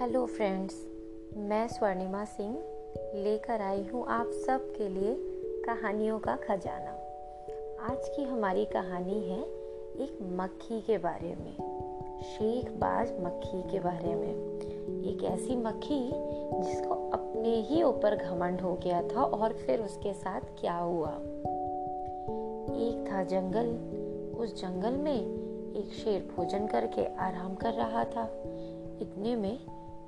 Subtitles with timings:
[0.00, 0.74] Hello friends,
[1.36, 2.54] मैं स्वर्णिमा सिंह
[3.14, 5.14] लेकर आई हूँ आप सब के लिए
[5.62, 6.90] कहानियों का खजाना।
[7.92, 9.38] आज की हमारी कहानी है
[10.04, 11.52] एक मक्खी के बारे में,
[12.22, 14.34] शेख बाज मक्खी के बारे में।
[15.04, 16.00] एक ऐसी मक्खी
[16.62, 21.12] जिसको अपने ही ऊपर घमंड हो गया था और फिर उसके साथ क्या हुआ?
[22.78, 23.70] एक था जंगल,
[24.38, 25.20] उस जंगल में
[25.76, 28.30] एक शेर भोजन करके आराम कर रहा था।
[29.00, 29.58] इतने में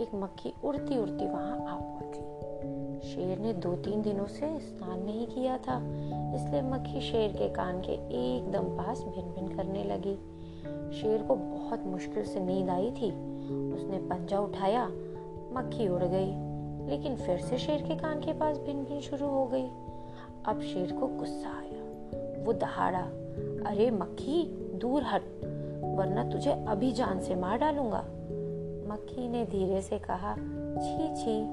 [0.00, 5.26] एक मक्खी उड़ती उड़ती वहाँ आ पहुँची। शेर ने दो तीन दिनों से स्नान नहीं
[5.26, 5.76] किया था,
[6.34, 10.14] इसलिए मक्खी शेर के कान के एकदम पास भिन भिन करने लगी।
[11.00, 13.10] शेर को बहुत मुश्किल से नींद आई थी।
[13.74, 14.86] उसने पंजा उठाया,
[15.52, 16.30] मक्खी उड़ गई,
[16.90, 19.66] लेकिन फिर से शेर के कान के पास भिन भिन शुरू हो गई।
[20.46, 23.02] अब शेर को गुस्सा आया। वो दहाड़ा,
[23.70, 25.22] अरे मक्खी, दूर हट,
[25.98, 28.04] वरना तुझे अभी जान से मार डालूँगा।
[28.90, 30.34] मक्खी ने धीरे से कहा,
[30.76, 31.44] छी छी,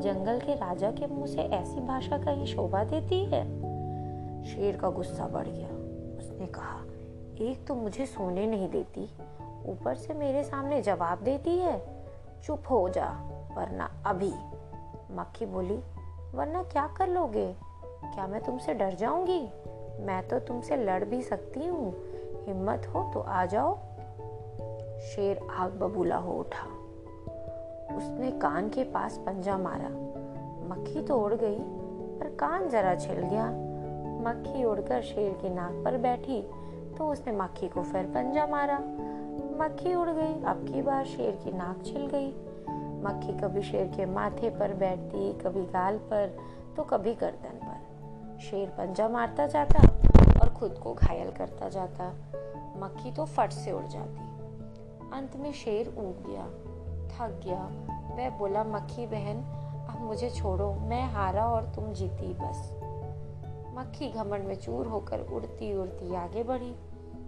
[0.00, 3.44] जंगल के राजा के मुँह से ऐसी भाषा कहीं शोभा देती है?
[4.44, 5.68] शेर का गुस्सा बढ़ गया।
[6.18, 6.80] उसने कहा,
[7.40, 9.10] एक तो मुझे सोने नहीं देती,
[9.66, 12.04] ऊपर से मेरे सामने जवाब देती है।
[12.44, 13.08] चुप हो जा,
[13.56, 14.32] वरना अभी।
[15.10, 15.80] मक्खी बोली,
[16.34, 17.52] वरना क्या कर लोगे?
[18.04, 19.40] क्या मैं तुमसे डर जाऊँगी?
[20.00, 21.94] मैं तो तुमसे लड़ भी सकती हूँ।
[22.46, 23.78] हिम्मत हो तो आ जाओ।
[25.04, 26.66] शेर आग बबूला हो उठा।
[27.96, 29.88] उसने कान के पास पंजा मारा।
[30.68, 31.58] मक्खी तो उड़ गई,
[32.18, 33.46] पर कान जरा छिल गया।
[34.24, 36.42] मक्खी उड़कर शेर की नाक पर बैठी
[36.98, 38.78] तो उसने मक्खी को फिर पंजा मारा।
[39.60, 42.28] मक्खी उड़ गई, अब की बार शेर की नाक छिल गई।
[43.04, 46.36] मक्खी कभी शेर के माथे पर बैठती, कभी गाल पर
[46.76, 49.88] तो कभी गर्दन पर। शेर पंजा मारता जाता
[50.40, 52.12] और खुद को घायल करता जाता।
[52.76, 54.33] मक्खी तो फट से उड़ जाती।
[55.14, 56.46] अंत में शेर उग गया,
[57.08, 57.64] थक गया।
[58.16, 59.36] वह बोला, मक्खी बहन,
[59.90, 62.80] अब मुझे छोड़ो, मैं हारा और तुम जीती बस।
[63.78, 66.74] मक्खी घमंड में चूर होकर उड़ती उड़ती आगे बढ़ी।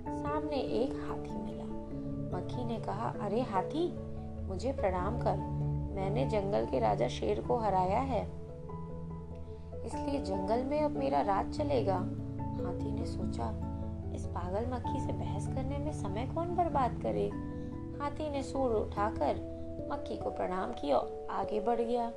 [0.09, 1.65] सामने एक हाथी मिला।
[2.37, 3.99] मक्खी ने कहा, अरे हाथी,
[4.49, 5.37] मुझे प्रणाम कर।
[5.95, 8.25] मैंने जंगल के राजा शेर को हराया है।
[9.85, 11.97] इसलिए जंगल में अब मेरा राज चलेगा।
[12.41, 13.51] हाथी ने सोचा,
[14.15, 17.56] इस पागल मक्खी से बहस करने में समय कौन बर्बाद करे?
[18.01, 19.35] हाथी ने सूर उठाकर
[19.91, 20.97] मक्खी को प्रणाम किया,
[21.31, 22.13] आगे बढ़ गया।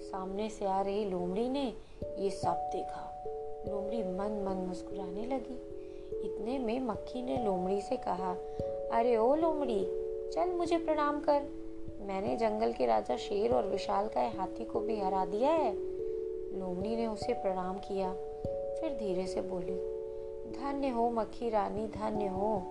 [0.00, 1.72] सामने से आ रही लोमड़ी ने
[2.18, 3.24] ये सब देखा।
[3.68, 5.54] लोमड़ी मन मन मुस्कुराने लगी।
[6.24, 8.32] इतने में मक्खी ने लोमड़ी से कहा,
[8.98, 9.84] अरे ओ लोमड़ी,
[10.34, 11.42] चल मुझे प्रणाम कर।
[12.00, 15.74] मैंने जंगल के राजा शेर और विशाल का हाथी को भी हरा दिया है।
[16.58, 18.12] लोमड़ी ने उसे प्रणाम किया,
[18.80, 19.95] फिर धीरे से बोली
[20.50, 22.62] धन्य हो, मक्खी रानी, धन्य हो।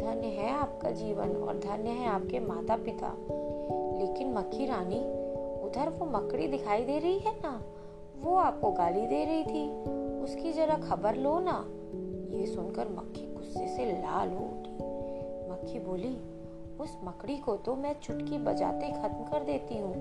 [0.00, 3.16] धन्य है आपका जीवन और धन्य है आपके माता पिता
[3.98, 5.00] लेकिन मक्खी रानी,
[5.66, 7.62] उधर वो मकड़ी दिखाई दे रही है ना?
[8.22, 9.84] वो आपको गाली दे रही थी।
[10.20, 11.64] उसकी जरा खबर लो ना।
[12.36, 14.70] ये सुनकर मक्खी गुस्से से लाल हो उठी।
[15.50, 16.16] मक्खी बोली,
[16.80, 19.94] उस मकड़ी को तो मैं चुटकी बजाते खत्म कर देती हूँ।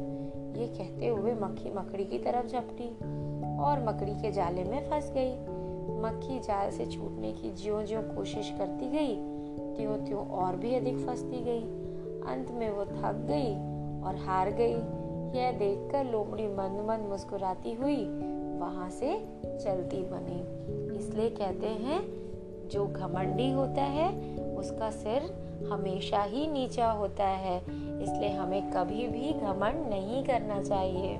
[0.56, 2.90] ये कहते हुए मक्खी मकड़ी की तरफ़ झपटी
[3.60, 5.36] और मकड़ी के जाले में फंस गई।
[5.90, 9.38] मक्खी जाल से छूटने की ज्यो ज्यो कोशिश करती गई
[9.76, 11.62] त्यों त्यों और भी अधिक फंसती गई।
[12.34, 13.54] अंत में वो थक गई
[14.04, 15.08] और हार गई।
[15.40, 18.06] यह देखकर लोमड़ी मंद मंद मुस्कुराती हुई
[18.60, 20.58] वहाँ से चलती बनी।
[20.98, 22.06] इसलिए कहते हैं,
[22.70, 27.58] जो घमंडी होता है, उसका सिर हमेशा ही नीचा होता है।
[28.04, 31.20] इसलिए हमें कभी भी घमंड नहीं करना चाहिए।